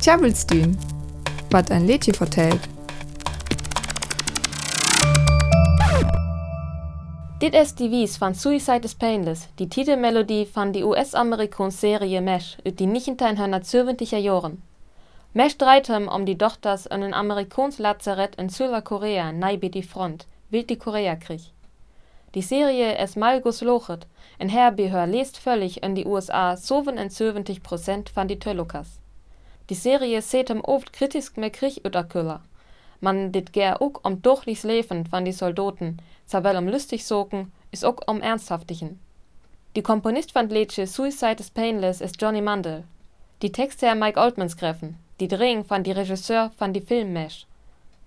Tjabelstün, 0.00 0.76
wat 1.50 1.70
ein 1.70 1.86
Lädchen 1.86 2.14
vertellt. 2.14 2.60
Dit 7.40 7.54
ist 7.54 7.78
die 7.78 7.90
Wies 7.90 8.18
van 8.18 8.34
Suicide 8.34 8.84
is 8.84 8.94
Painless, 8.94 9.48
die 9.58 9.68
Titelmelodie 9.68 10.46
van 10.46 10.72
die 10.72 10.84
US-Amerikaans-Serie 10.84 12.20
Mesh 12.20 12.58
uit 12.64 12.78
die 12.78 12.86
1970er 12.86 14.18
Jahren. 14.18 14.62
Mesh 15.32 15.56
dreht 15.56 15.88
hem 15.88 16.08
um 16.08 16.26
die 16.26 16.36
Dochters 16.36 16.86
in 16.86 17.02
een 17.02 17.14
Amerikaans 17.14 17.78
Lazarett 17.78 18.34
in 18.36 18.50
Südkorea 18.50 19.32
bei 19.32 19.68
die 19.68 19.82
Front, 19.82 20.26
wild 20.50 20.68
die 20.68 20.76
Koreakrieg. 20.76 21.52
Die 22.34 22.42
Serie 22.42 22.96
ist 23.02 23.16
mal 23.16 23.40
geslochet 23.40 24.06
en 24.38 24.48
herbehör 24.48 25.06
lest 25.06 25.36
völlig 25.36 25.82
in 25.82 25.96
die 25.96 26.06
USA 26.06 26.56
77 26.56 27.60
Prozent 27.60 28.10
van 28.14 28.28
die 28.28 28.38
Töllokas. 28.38 29.00
Die 29.68 29.74
Serie 29.74 30.22
seht 30.22 30.48
hem 30.48 30.60
oft 30.60 30.92
kritisch 30.92 31.36
mit 31.36 31.54
Krieg 31.54 31.84
uterküller. 31.84 32.40
Man 33.00 33.32
dit 33.32 33.52
ger 33.52 33.80
ook 33.80 34.00
om 34.06 34.22
durchlichs 34.22 34.62
Leben 34.62 35.06
van 35.10 35.24
die 35.24 35.32
Soldaten, 35.32 36.00
zawel 36.26 36.56
um 36.56 36.68
lustig 36.68 37.04
soken, 37.04 37.50
is 37.72 37.82
ook 37.84 38.08
um 38.08 38.20
ernsthaftigen. 38.20 39.00
Die 39.74 39.82
Komponist 39.82 40.32
van 40.32 40.48
Liedje 40.48 40.86
Suicide 40.86 41.40
is 41.40 41.50
Painless 41.50 42.00
ist 42.00 42.20
Johnny 42.20 42.40
Mandel. 42.40 42.84
Die 43.42 43.52
Texte 43.52 43.86
er 43.86 43.96
Mike 43.96 44.20
Oldmans 44.20 44.56
greffen, 44.56 44.98
die 45.18 45.28
Drehing 45.28 45.64
van 45.64 45.82
die 45.82 45.92
Regisseur 45.92 46.52
van 46.56 46.72
die 46.72 46.80
Film. 46.80 47.16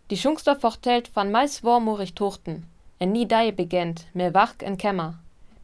Die 0.09 0.17
Schungster 0.17 0.55
vertellt 0.55 1.09
van 1.13 1.31
meist 1.31 1.63
warmurig 1.63 2.13
tochten, 2.13 2.69
en 3.03 3.11
nie 3.11 3.25
dei 3.27 3.51
begent, 3.51 4.05
mehr 4.13 4.31
wach 4.31 4.55
en 4.59 4.77
Kämmer. 4.77 5.15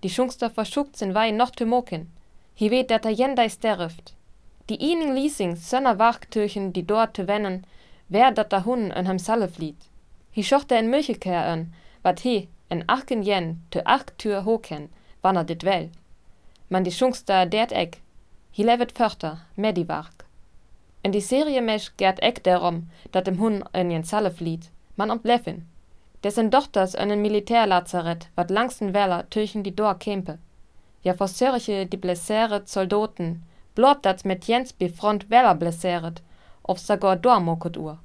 Die 0.03 0.09
Schungster 0.09 0.49
verschuckt 0.49 0.97
sin 0.97 1.13
wei 1.13 1.31
noch 1.31 1.52
te 1.52 1.66
moken. 1.66 2.09
Hi 2.59 2.67
weet 2.70 2.89
dat 2.89 3.05
er 3.05 3.16
jendei 3.16 3.47
sterft. 3.49 4.13
Die 4.66 4.77
ining 4.91 5.13
leasing 5.13 5.55
sönner 5.55 5.97
Wachtürchen, 5.99 6.73
die 6.73 6.85
dort 6.85 7.13
te 7.13 7.27
wennen, 7.27 7.66
wer 8.09 8.31
dat 8.31 8.52
der 8.52 8.66
Hun 8.66 8.91
en 8.91 9.08
hem 9.08 9.19
Salle 9.19 9.47
flieht. 9.47 9.88
Hi 10.36 10.44
schochte 10.44 10.75
en 10.75 10.89
Milcheker 10.89 11.45
an, 11.53 11.73
wat 12.02 12.19
he 12.19 12.50
en 12.67 12.83
achten 12.86 13.23
jen 13.23 13.63
te 13.69 13.85
acht 13.85 14.17
Tür 14.17 14.44
hoken, 14.44 14.89
wann 15.22 15.38
er 15.38 15.45
dit 15.45 15.63
well. 15.63 15.89
Man 16.67 16.83
die 16.83 16.91
Schungster 16.91 17.45
dert 17.45 17.72
eck. 17.72 18.02
Hi 18.52 18.63
levet 18.63 18.91
förter, 18.91 19.39
mehr 19.56 19.73
die 19.73 19.88
Wark. 19.88 20.25
In 21.03 21.13
die 21.13 21.28
Serie 21.31 21.61
mesch 21.61 21.91
gert 21.95 22.19
eck 22.19 22.44
darum, 22.44 22.89
dat 23.11 23.28
dem 23.28 23.39
Hun 23.39 23.63
en 23.72 23.91
jen 23.91 24.03
Salle 24.03 24.31
flieht, 24.31 24.72
man 24.97 25.11
om 25.11 25.22
Leffin. 25.23 25.69
Dessen 26.23 26.52
Dochters 26.52 26.95
einen 26.95 27.22
Militärlazarett, 27.22 28.28
wat 28.36 28.50
langsten 28.50 28.94
Weller 28.94 29.30
tüchen 29.30 29.64
die 29.64 29.75
Dor 29.75 29.95
kempe. 29.95 30.38
Ja 31.02 31.14
versörche 31.14 31.86
die 31.86 31.98
blessere 31.98 32.64
Soldaten, 32.66 33.44
blot 33.75 34.06
dat 34.06 34.25
mit 34.25 34.45
Jens 34.45 34.73
befront 34.73 35.30
Weller 35.30 35.56
blesseret, 35.56 36.22
of 36.64 36.80
sogar 36.80 37.16
Dor 37.16 37.40
mokot 37.40 37.78
ur. 37.78 37.97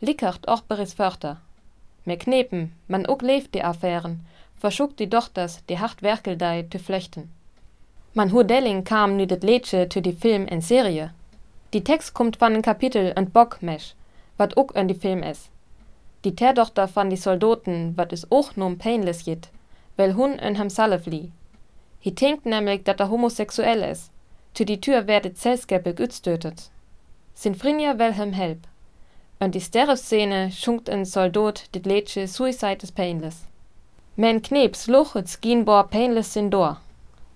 Likert 0.00 0.48
och 0.48 0.62
beris 0.68 0.94
Förter. 0.94 1.36
Mir 2.04 2.18
knepen, 2.18 2.72
man 2.88 3.06
ook 3.06 3.22
leeft 3.22 3.54
die 3.54 3.62
Affären, 3.62 4.26
verschuckt 4.56 4.98
die 4.98 5.08
Dochters 5.08 5.60
die 5.68 5.78
hart 5.78 6.02
werkeldei 6.02 6.62
te 6.62 6.78
flechten. 6.78 7.30
Man 8.12 8.32
Hudelling 8.32 8.84
kam 8.84 9.16
nu 9.16 9.26
det 9.26 9.44
Lädsche 9.44 9.88
zu 9.88 10.00
die 10.00 10.12
Film 10.12 10.46
en 10.48 10.60
Serie. 10.60 11.10
Die 11.72 11.84
Text 11.84 12.14
kommt 12.14 12.40
van 12.40 12.54
ein 12.54 12.62
Kapitel 12.62 13.12
en 13.14 13.30
Bock 13.30 13.62
mesch, 13.62 13.94
wat 14.36 14.56
ook 14.56 14.72
en 14.72 14.88
die 14.88 14.98
Film 14.98 15.22
is. 15.22 15.50
Die 16.26 16.34
Terdochter 16.34 16.88
van 16.88 17.08
die 17.08 17.16
Soldaten 17.16 17.96
wat 17.96 18.12
is 18.12 18.26
och 18.32 18.56
nom 18.56 18.76
painless 18.78 19.24
jit, 19.26 19.48
weil 19.96 20.16
hun 20.16 20.40
en 20.40 20.56
hem 20.56 20.68
Salle 20.68 20.98
flie. 20.98 21.30
Hi 22.00 22.10
denkt 22.10 22.46
nämlich, 22.46 22.82
dat 22.82 22.98
er 22.98 23.10
homosexuell 23.10 23.84
is, 23.84 24.10
zu 24.52 24.64
die 24.64 24.80
Tür 24.80 25.06
werdet 25.06 25.38
selskepig 25.38 26.00
utstötet. 26.00 26.70
Sin 27.34 27.54
Frinja 27.54 28.00
will 28.00 28.14
hem 28.14 28.32
help. 28.32 28.58
Und 29.38 29.54
die 29.54 29.60
Sterre-Szene 29.60 30.50
schunkt 30.50 30.90
ein 30.90 31.04
Soldat 31.04 31.72
dit 31.76 31.86
Lädsche 31.86 32.26
Suicide 32.26 32.82
is 32.82 32.90
Painless. 32.90 33.46
Men 34.16 34.42
Knebs 34.42 34.88
luchet 34.88 35.28
skinbor 35.28 35.84
Painless 35.84 36.32
sin 36.32 36.50
door. 36.50 36.80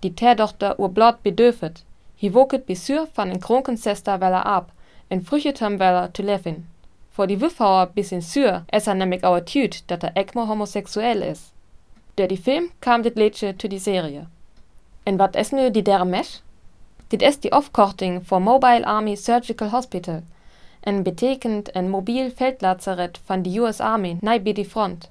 Die 0.03 0.17
Terdochter 0.17 0.81
ur 0.81 0.89
blot 0.89 1.23
bedöfet. 1.23 1.85
Hi 2.17 2.35
woket 2.35 2.67
bisür 2.67 3.07
van 3.15 3.31
en 3.31 3.39
Kronkensester 3.39 4.21
weller 4.21 4.45
ab, 4.47 4.73
en 5.09 5.23
früchet 5.23 5.61
hem 5.61 5.79
weller 5.79 6.11
zu 6.13 6.23
leffin. 6.23 6.67
Vor 7.21 7.27
die 7.27 7.43
Wiffauer 7.43 7.89
bis 7.89 8.13
in 8.13 8.23
Sür 8.23 8.65
es 8.69 8.87
er 8.87 9.25
auch 9.25 9.41
tüt, 9.41 9.85
dat 9.91 10.03
er 10.03 10.17
ekmo 10.17 10.49
homosexuell 10.49 11.21
is. 11.21 11.53
Der 12.17 12.29
die 12.29 12.39
Film 12.39 12.71
kam 12.81 13.03
dit 13.03 13.15
Lädsche 13.17 13.59
zu 13.59 13.69
die 13.69 13.79
Serie. 13.79 14.27
En 15.05 15.19
wat 15.19 15.37
es 15.37 15.53
nu 15.53 15.71
die 15.71 15.85
dere 15.85 16.07
Mesh? 16.07 16.41
Dit 17.11 17.21
is 17.21 17.39
die 17.39 17.53
Aufkorting 17.53 18.23
vor 18.23 18.41
Mobile 18.41 18.87
Army 18.87 19.17
Surgical 19.17 19.71
Hospital, 19.71 20.23
en 20.81 21.05
betekend 21.05 21.69
en 21.75 21.91
mobil 21.91 22.31
Feldlazarett 22.31 23.21
van 23.27 23.43
die 23.43 23.61
US 23.61 23.83
Army 23.83 24.17
nei 24.23 24.39
bei 24.39 24.55
die 24.55 24.65
Front. 24.65 25.11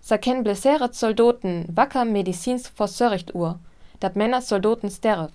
Sa 0.00 0.16
ken 0.16 0.44
blesseret 0.44 0.94
Soldaten 0.94 1.64
wacker 1.74 2.04
medizins 2.04 2.68
versörcht 2.68 3.34
ur, 3.34 3.58
dat 3.98 4.14
Männer 4.14 4.42
Soldaten 4.42 4.90
sterf. 4.90 5.32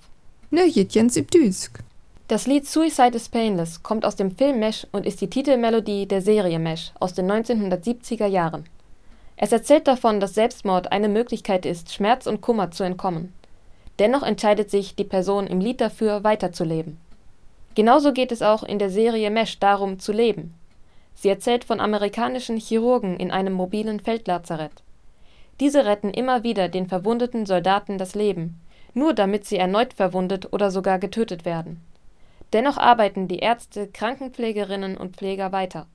Nö, 0.51 0.63
Jens 0.63 1.15
Düsk. 1.15 1.83
Das 2.29 2.47
Lied 2.47 2.65
Suicide 2.65 3.17
is 3.17 3.27
Painless 3.27 3.83
kommt 3.83 4.05
aus 4.05 4.15
dem 4.15 4.31
Film 4.31 4.59
Mesh 4.59 4.87
und 4.93 5.05
ist 5.05 5.19
die 5.19 5.29
Titelmelodie 5.29 6.05
der 6.05 6.21
Serie 6.21 6.57
Mesh 6.57 6.93
aus 6.97 7.13
den 7.13 7.29
1970er 7.29 8.27
Jahren. 8.27 8.63
Es 9.35 9.51
erzählt 9.51 9.89
davon, 9.89 10.21
dass 10.21 10.33
Selbstmord 10.33 10.93
eine 10.93 11.09
Möglichkeit 11.09 11.65
ist, 11.65 11.91
Schmerz 11.91 12.25
und 12.25 12.39
Kummer 12.39 12.71
zu 12.71 12.85
entkommen. 12.85 13.33
Dennoch 13.99 14.23
entscheidet 14.23 14.71
sich 14.71 14.95
die 14.95 15.03
Person 15.03 15.47
im 15.47 15.59
Lied 15.59 15.81
dafür, 15.81 16.23
weiterzuleben. 16.23 16.97
Genauso 17.75 18.13
geht 18.13 18.31
es 18.31 18.41
auch 18.41 18.63
in 18.63 18.79
der 18.79 18.89
Serie 18.89 19.29
Mesh 19.29 19.59
darum, 19.59 19.99
zu 19.99 20.13
leben. 20.13 20.53
Sie 21.15 21.27
erzählt 21.27 21.65
von 21.65 21.81
amerikanischen 21.81 22.55
Chirurgen 22.55 23.17
in 23.17 23.31
einem 23.31 23.53
mobilen 23.53 23.99
Feldlazarett. 23.99 24.81
Diese 25.59 25.83
retten 25.83 26.09
immer 26.09 26.43
wieder 26.43 26.69
den 26.69 26.87
verwundeten 26.87 27.45
Soldaten 27.45 27.97
das 27.97 28.15
Leben, 28.15 28.61
nur 28.93 29.13
damit 29.13 29.43
sie 29.43 29.57
erneut 29.57 29.93
verwundet 29.93 30.53
oder 30.53 30.71
sogar 30.71 30.99
getötet 30.99 31.43
werden. 31.43 31.81
Dennoch 32.53 32.77
arbeiten 32.77 33.27
die 33.27 33.39
Ärzte, 33.39 33.87
Krankenpflegerinnen 33.87 34.95
und 34.95 35.17
Pfleger 35.17 35.51
weiter. 35.51 35.87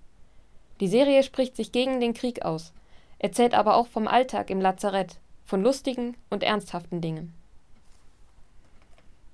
Die 0.81 0.89
Serie 0.89 1.23
spricht 1.23 1.57
sich 1.57 1.73
gegen 1.73 2.01
den 2.01 2.15
Krieg 2.15 2.45
aus, 2.45 2.73
erzählt 3.19 3.55
aber 3.55 3.77
auch 3.77 3.87
vom 3.87 4.09
Alltag 4.09 4.51
im 4.51 4.61
Lazarett, 4.61 5.19
von 5.45 5.63
lustigen 5.63 6.17
und 6.31 6.43
ernsthaften 6.43 7.01
Dingen 7.01 7.38